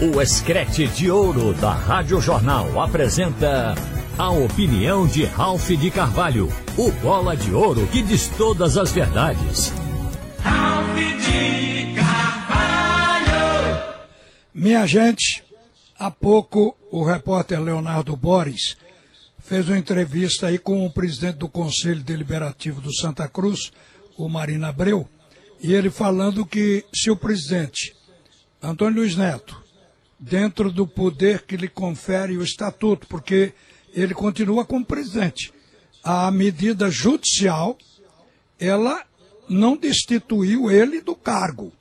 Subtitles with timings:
[0.00, 3.74] O Escrete de Ouro da Rádio Jornal apresenta
[4.16, 9.72] a opinião de Ralph de Carvalho, o bola de ouro que diz todas as verdades.
[10.38, 13.26] Ralph de Carvalho!
[14.54, 15.42] Minha gente,
[15.98, 18.76] há pouco o repórter Leonardo Boris
[19.40, 23.72] fez uma entrevista aí com o presidente do Conselho Deliberativo do Santa Cruz,
[24.16, 25.08] o Marina Abreu,
[25.60, 27.96] e ele falando que se o presidente
[28.62, 29.66] Antônio Luiz Neto
[30.18, 33.52] dentro do poder que lhe confere o estatuto, porque
[33.92, 35.52] ele continua como presidente.
[36.02, 37.76] A medida judicial,
[38.58, 39.04] ela
[39.48, 41.72] não destituiu ele do cargo.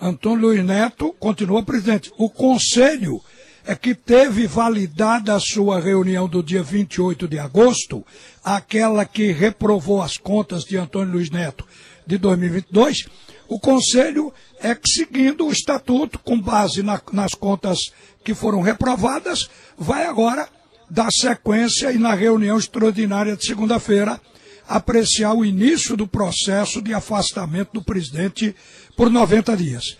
[0.00, 2.12] Antônio Luiz Neto continua presidente.
[2.18, 3.20] O conselho
[3.64, 8.06] é que teve validada a sua reunião do dia 28 de agosto,
[8.44, 11.66] aquela que reprovou as contas de Antônio Luiz Neto
[12.06, 13.08] de 2022,
[13.48, 17.78] o Conselho é que, seguindo o estatuto, com base na, nas contas
[18.24, 20.48] que foram reprovadas, vai agora
[20.90, 24.20] dar sequência e na reunião extraordinária de segunda-feira
[24.68, 28.54] apreciar o início do processo de afastamento do presidente
[28.96, 29.96] por 90 dias.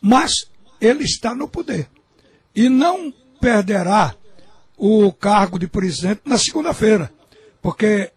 [0.00, 0.32] Mas
[0.80, 1.88] ele está no poder
[2.54, 4.14] e não perderá
[4.76, 7.10] o cargo de presidente na segunda-feira,
[7.62, 8.10] porque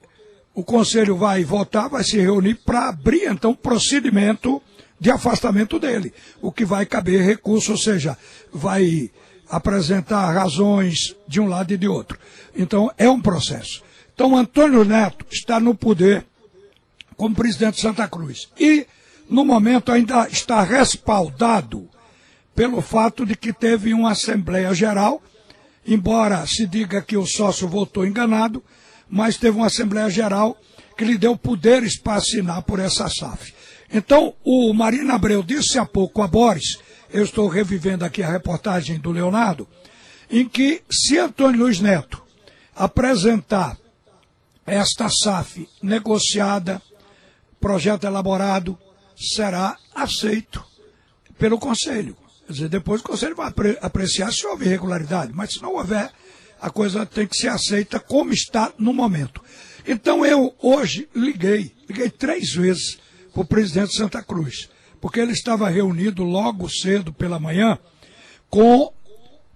[0.53, 4.61] o conselho vai votar, vai se reunir para abrir então procedimento
[5.03, 8.17] de afastamento dele, o que vai caber recurso, ou seja,
[8.53, 9.11] vai
[9.49, 12.17] apresentar razões de um lado e de outro.
[12.55, 13.83] Então, é um processo.
[14.15, 16.25] Então, Antônio Neto está no poder
[17.17, 18.47] como presidente de Santa Cruz.
[18.57, 18.87] E,
[19.29, 21.89] no momento, ainda está respaldado
[22.55, 25.21] pelo fato de que teve uma Assembleia Geral,
[25.85, 28.63] embora se diga que o sócio votou enganado,
[29.09, 30.57] mas teve uma Assembleia Geral
[30.97, 33.53] que lhe deu poderes para assinar por essa SAF.
[33.93, 36.79] Então, o Marina Abreu disse há pouco a Boris,
[37.13, 39.67] eu estou revivendo aqui a reportagem do Leonardo,
[40.31, 42.23] em que se Antônio Luiz Neto
[42.75, 43.77] apresentar
[44.65, 46.81] esta SAF negociada,
[47.59, 48.75] projeto elaborado,
[49.15, 50.65] será aceito
[51.37, 52.17] pelo Conselho.
[52.47, 56.11] Quer dizer, depois o Conselho vai apreciar se houve irregularidade, mas se não houver,
[56.59, 59.39] a coisa tem que ser aceita como está no momento.
[59.85, 62.97] Então eu hoje liguei, liguei três vezes
[63.41, 64.69] o presidente de Santa Cruz,
[65.01, 67.77] porque ele estava reunido logo cedo pela manhã
[68.49, 68.93] com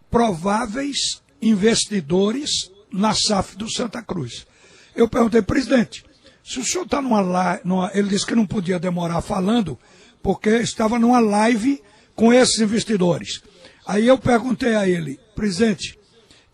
[0.09, 4.47] prováveis investidores na SAF do Santa Cruz.
[4.95, 6.03] Eu perguntei, presidente,
[6.43, 9.77] se o senhor está numa live, numa, ele disse que não podia demorar falando,
[10.23, 11.81] porque estava numa live
[12.15, 13.41] com esses investidores.
[13.85, 15.97] Aí eu perguntei a ele, presidente,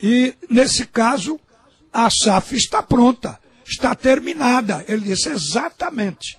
[0.01, 1.39] e nesse caso
[1.91, 4.83] a SAF está pronta, está terminada.
[4.87, 6.37] Ele disse exatamente.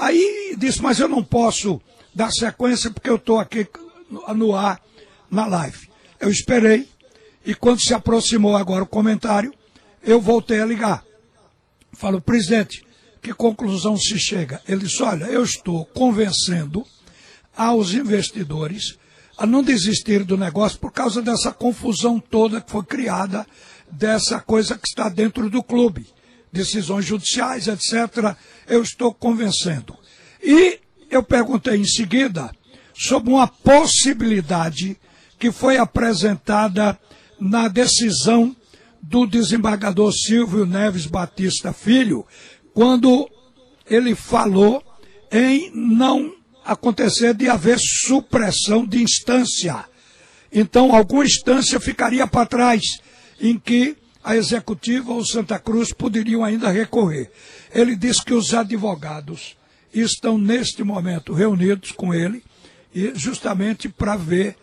[0.00, 1.78] Aí disse, mas eu não posso
[2.14, 3.68] dar sequência porque eu estou aqui
[4.34, 4.80] no ar,
[5.30, 5.90] na live.
[6.18, 6.88] Eu esperei
[7.44, 9.52] e quando se aproximou agora o comentário,
[10.02, 11.04] eu voltei a ligar.
[11.92, 12.82] Falo, presidente,
[13.20, 14.62] que conclusão se chega?
[14.66, 16.82] Ele disse, olha, eu estou convencendo
[17.54, 18.98] aos investidores
[19.36, 23.46] a não desistir do negócio por causa dessa confusão toda que foi criada,
[23.90, 26.06] dessa coisa que está dentro do clube
[26.52, 28.34] decisões judiciais, etc.,
[28.66, 29.96] eu estou convencendo.
[30.42, 30.78] E
[31.10, 32.50] eu perguntei em seguida
[32.94, 34.96] sobre uma possibilidade
[35.38, 36.98] que foi apresentada
[37.38, 38.54] na decisão
[39.02, 42.26] do desembargador Silvio Neves Batista Filho,
[42.74, 43.28] quando
[43.88, 44.82] ele falou
[45.32, 46.34] em não
[46.64, 49.84] acontecer de haver supressão de instância.
[50.52, 52.82] Então, alguma instância ficaria para trás,
[53.40, 57.30] em que a executiva ou Santa Cruz poderiam ainda recorrer.
[57.72, 59.56] Ele disse que os advogados
[59.92, 62.42] estão neste momento reunidos com ele
[62.94, 64.56] e justamente para ver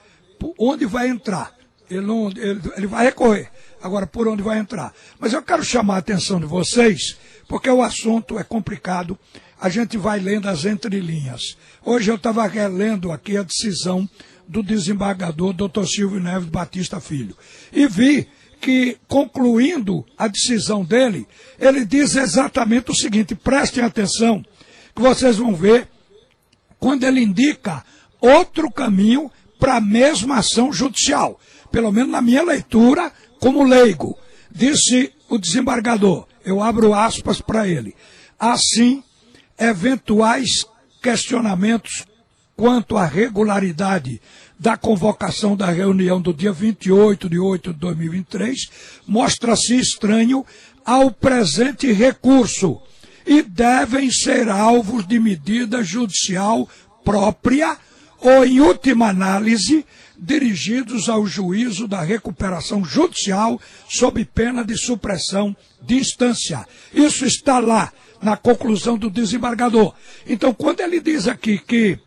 [0.58, 1.56] onde vai entrar.
[1.90, 3.50] Ele, não, ele, ele vai recorrer.
[3.82, 4.94] Agora, por onde vai entrar?
[5.20, 9.18] Mas eu quero chamar a atenção de vocês, porque o assunto é complicado.
[9.60, 11.58] A gente vai lendo as entrelinhas.
[11.84, 14.08] Hoje eu estava relendo aqui a decisão
[14.48, 15.86] do desembargador Dr.
[15.86, 17.36] Silvio Neves Batista Filho.
[17.72, 18.28] E vi
[18.60, 21.28] que, concluindo a decisão dele,
[21.60, 24.44] ele diz exatamente o seguinte: prestem atenção,
[24.96, 25.88] que vocês vão ver
[26.80, 27.84] quando ele indica
[28.20, 31.40] outro caminho para a mesma ação judicial.
[31.72, 34.18] Pelo menos na minha leitura, como leigo.
[34.52, 37.96] Disse o desembargador, eu abro aspas para ele.
[38.40, 39.04] Assim,
[39.58, 40.66] eventuais
[41.02, 42.06] questionamentos
[42.56, 44.22] quanto à regularidade
[44.60, 48.70] da convocação da reunião do dia 28 de 8 de 2023
[49.06, 50.46] mostra-se estranho
[50.86, 52.82] ao presente recurso
[53.26, 56.68] e devem ser alvos de medida judicial
[57.04, 57.78] própria
[58.20, 59.86] ou, em última análise,
[60.18, 66.66] dirigidos ao juízo da recuperação judicial sob pena de supressão de instância.
[66.94, 69.94] Isso está lá na conclusão do desembargador.
[70.26, 72.00] Então, quando ele diz aqui que,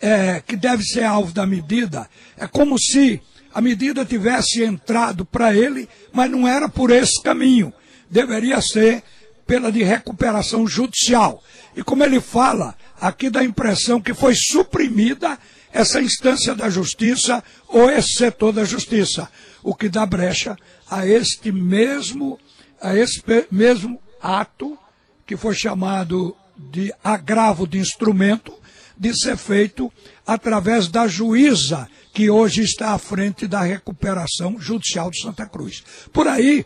[0.00, 3.20] é, que deve ser alvo da medida, é como se
[3.54, 7.72] a medida tivesse entrado para ele, mas não era por esse caminho.
[8.10, 9.02] Deveria ser
[9.46, 11.42] pela de recuperação judicial.
[11.74, 15.38] E como ele fala, aqui dá a impressão que foi suprimida
[15.72, 19.28] essa instância da justiça ou esse setor da justiça,
[19.62, 20.56] o que dá brecha
[20.90, 22.38] a este mesmo,
[22.80, 24.78] a esse mesmo ato
[25.26, 28.52] que foi chamado de agravo de instrumento
[28.98, 29.92] de ser feito
[30.26, 35.84] através da juíza que hoje está à frente da recuperação judicial de Santa Cruz.
[36.12, 36.64] Por aí,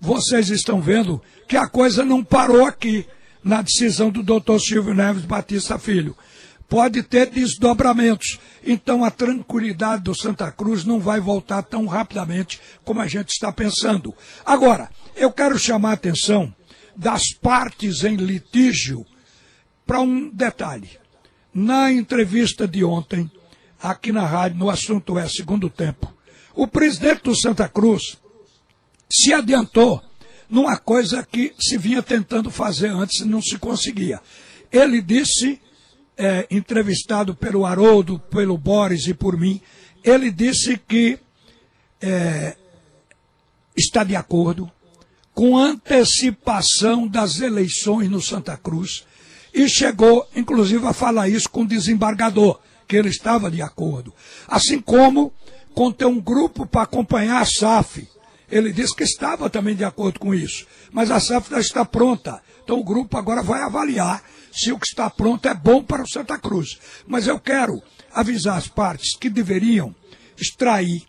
[0.00, 3.06] vocês estão vendo que a coisa não parou aqui
[3.42, 6.16] na decisão do doutor Silvio Neves Batista Filho
[6.72, 8.38] pode ter desdobramentos.
[8.64, 13.52] Então a tranquilidade do Santa Cruz não vai voltar tão rapidamente como a gente está
[13.52, 14.14] pensando.
[14.42, 16.54] Agora, eu quero chamar a atenção
[16.96, 19.04] das partes em litígio
[19.86, 21.01] para um detalhe.
[21.54, 23.30] Na entrevista de ontem,
[23.82, 26.12] aqui na rádio, no assunto é segundo tempo,
[26.54, 28.18] o presidente do Santa Cruz
[29.10, 30.02] se adiantou
[30.48, 34.20] numa coisa que se vinha tentando fazer antes e não se conseguia.
[34.70, 35.60] Ele disse
[36.16, 39.60] é, entrevistado pelo Haroldo, pelo Boris e por mim,
[40.04, 41.18] ele disse que
[42.00, 42.56] é,
[43.76, 44.70] está de acordo
[45.34, 49.04] com antecipação das eleições no Santa Cruz
[49.52, 52.58] e chegou, inclusive, a falar isso com o desembargador,
[52.88, 54.12] que ele estava de acordo.
[54.48, 55.32] Assim como
[55.74, 58.08] com ter um grupo para acompanhar a SAF.
[58.50, 60.66] Ele disse que estava também de acordo com isso.
[60.90, 62.42] Mas a SAF já está pronta.
[62.62, 64.22] Então o grupo agora vai avaliar
[64.52, 66.78] se o que está pronto é bom para o Santa Cruz.
[67.06, 67.82] Mas eu quero
[68.12, 69.94] avisar as partes que deveriam
[70.36, 71.02] extrair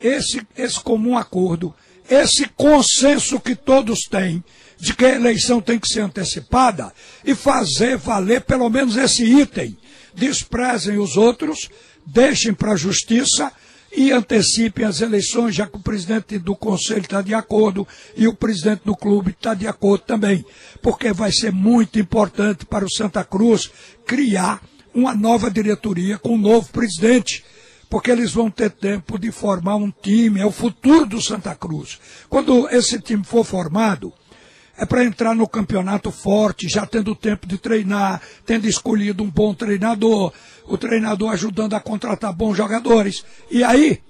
[0.00, 1.74] esse, esse comum acordo,
[2.10, 4.42] esse consenso que todos têm
[4.78, 6.92] de que a eleição tem que ser antecipada
[7.24, 9.76] e fazer valer pelo menos esse item.
[10.14, 11.68] Desprezem os outros,
[12.06, 13.52] deixem para a justiça
[13.94, 17.86] e antecipem as eleições, já que o presidente do conselho está de acordo
[18.16, 20.44] e o presidente do clube está de acordo também.
[20.82, 23.70] Porque vai ser muito importante para o Santa Cruz
[24.06, 24.62] criar
[24.94, 27.44] uma nova diretoria com um novo presidente.
[27.88, 31.98] Porque eles vão ter tempo de formar um time, é o futuro do Santa Cruz.
[32.28, 34.12] Quando esse time for formado,
[34.78, 39.52] é para entrar no campeonato forte, já tendo tempo de treinar, tendo escolhido um bom
[39.52, 40.32] treinador,
[40.66, 43.24] o treinador ajudando a contratar bons jogadores.
[43.50, 44.00] E aí,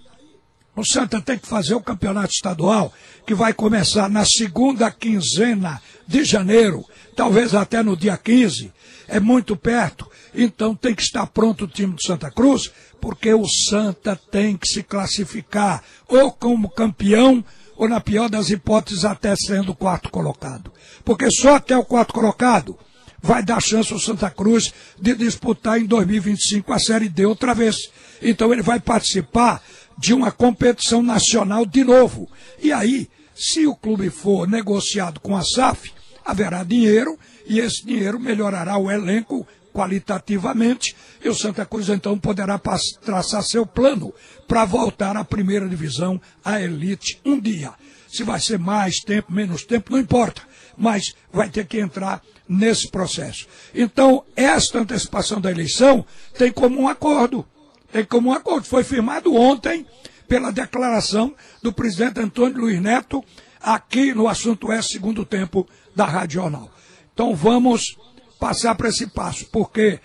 [0.76, 2.92] o Santa tem que fazer o campeonato estadual,
[3.26, 6.84] que vai começar na segunda quinzena de janeiro,
[7.16, 8.70] talvez até no dia 15.
[9.08, 12.70] É muito perto, então tem que estar pronto o time do Santa Cruz,
[13.00, 17.42] porque o Santa tem que se classificar ou como campeão
[17.78, 20.72] ou na pior das hipóteses até sendo o quarto colocado.
[21.04, 22.76] Porque só até o quarto colocado
[23.22, 27.76] vai dar chance ao Santa Cruz de disputar em 2025 a Série D outra vez.
[28.20, 29.62] Então ele vai participar
[29.96, 32.28] de uma competição nacional de novo.
[32.60, 35.92] E aí, se o clube for negociado com a SAF,
[36.24, 37.16] haverá dinheiro
[37.46, 42.60] e esse dinheiro melhorará o elenco qualitativamente e o Santa Cruz então poderá
[43.02, 44.12] traçar seu plano
[44.46, 47.72] para voltar à primeira divisão, à elite, um dia.
[48.08, 50.42] Se vai ser mais tempo, menos tempo, não importa,
[50.76, 53.46] mas vai ter que entrar nesse processo.
[53.74, 56.04] Então, esta antecipação da eleição
[56.38, 57.44] tem como um acordo.
[57.92, 58.66] Tem como um acordo.
[58.66, 59.86] Foi firmado ontem
[60.26, 63.24] pela declaração do presidente Antônio Luiz Neto
[63.60, 66.70] aqui no assunto é segundo tempo da Rádio Jornal.
[67.12, 67.96] Então vamos
[68.38, 70.00] passar para esse passo, porque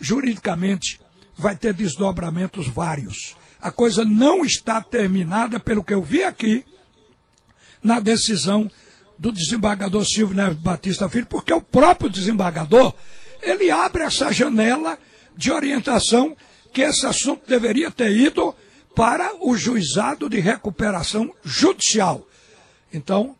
[0.00, 1.00] juridicamente
[1.36, 3.36] vai ter desdobramentos vários.
[3.60, 6.64] A coisa não está terminada, pelo que eu vi aqui,
[7.82, 8.70] na decisão
[9.18, 12.94] do desembargador Silvio Neves Batista Filho, porque o próprio desembargador,
[13.42, 14.98] ele abre essa janela
[15.36, 16.36] de orientação
[16.72, 18.54] que esse assunto deveria ter ido
[18.94, 22.26] para o juizado de recuperação judicial.
[22.92, 23.36] Então,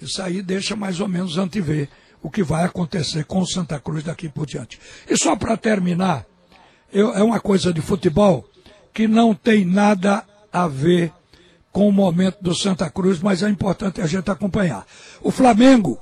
[0.00, 1.88] isso aí deixa mais ou menos antever
[2.22, 4.78] o que vai acontecer com o Santa Cruz daqui por diante.
[5.08, 6.24] E só para terminar,
[6.92, 8.48] eu, é uma coisa de futebol
[8.94, 11.12] que não tem nada a ver
[11.72, 14.86] com o momento do Santa Cruz, mas é importante a gente acompanhar.
[15.22, 15.98] O Flamengo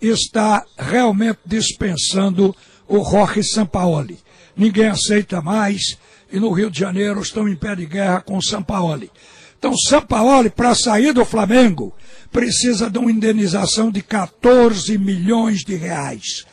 [0.00, 2.54] está realmente dispensando
[2.86, 4.18] o Jorge Sampaoli.
[4.54, 5.98] Ninguém aceita mais
[6.30, 9.10] e no Rio de Janeiro estão em pé de guerra com o Sampaoli.
[9.64, 11.94] Então, Sampaoli, para sair do Flamengo,
[12.30, 16.44] precisa de uma indenização de 14 milhões de reais.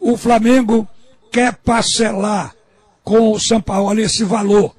[0.00, 0.88] O Flamengo
[1.30, 2.52] quer parcelar
[3.04, 4.74] com o São Paulo esse valor.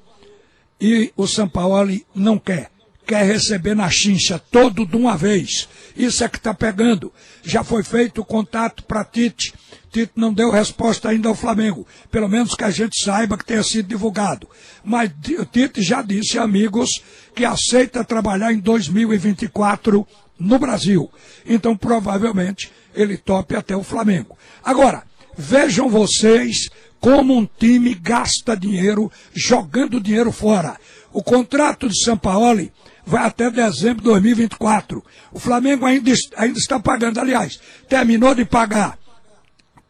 [0.78, 2.70] E o São Paulo não quer.
[3.06, 5.66] Quer receber na chincha todo de uma vez.
[5.96, 7.10] Isso é que está pegando.
[7.42, 9.54] Já foi feito o contato para Tite.
[9.90, 11.86] Tite não deu resposta ainda ao Flamengo.
[12.10, 14.48] Pelo menos que a gente saiba que tenha sido divulgado.
[14.84, 17.02] Mas o Tite já disse, amigos,
[17.34, 20.06] que aceita trabalhar em 2024
[20.38, 21.10] no Brasil.
[21.44, 24.36] Então, provavelmente, ele tope até o Flamengo.
[24.64, 25.02] Agora,
[25.36, 26.68] vejam vocês
[27.00, 30.76] como um time gasta dinheiro jogando dinheiro fora.
[31.12, 32.70] O contrato de São Paulo
[33.04, 35.02] vai até dezembro de 2024.
[35.32, 38.99] O Flamengo ainda, ainda está pagando, aliás, terminou de pagar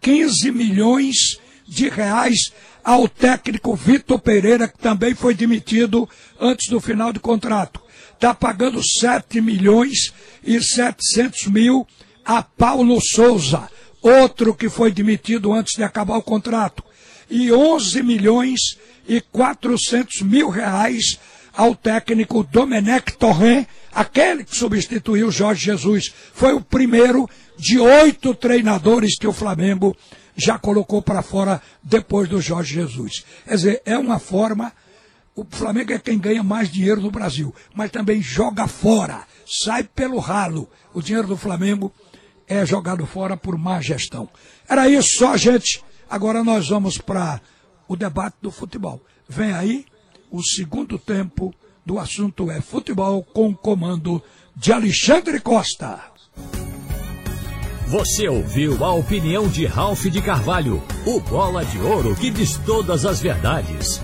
[0.00, 1.16] 15 milhões
[1.66, 2.52] de reais
[2.83, 6.09] ao técnico Vitor Pereira, que também foi demitido
[6.40, 7.80] antes do final do contrato.
[8.14, 11.87] Está pagando 7 milhões e 700 mil
[12.25, 13.69] a Paulo Souza,
[14.02, 16.83] outro que foi demitido antes de acabar o contrato.
[17.28, 18.61] E 11 milhões
[19.09, 21.19] e 400 mil reais
[21.57, 26.12] ao técnico Domenech Torren, aquele que substituiu Jorge Jesus.
[26.33, 29.97] Foi o primeiro de oito treinadores que o Flamengo
[30.37, 33.25] já colocou para fora depois do Jorge Jesus.
[33.45, 34.73] Quer dizer, é uma forma.
[35.35, 40.19] O Flamengo é quem ganha mais dinheiro no Brasil, mas também joga fora, sai pelo
[40.19, 40.69] ralo.
[40.92, 41.92] O dinheiro do Flamengo
[42.49, 44.28] é jogado fora por má gestão.
[44.69, 45.83] Era isso só, gente.
[46.09, 47.40] Agora nós vamos para
[47.87, 49.00] o debate do futebol.
[49.28, 49.87] Vem aí
[50.30, 54.22] o segundo tempo do assunto é futebol com comando
[54.54, 56.00] de Alexandre Costa.
[57.88, 63.04] Você ouviu a opinião de Ralph de Carvalho, o bola de ouro que diz todas
[63.04, 64.00] as verdades.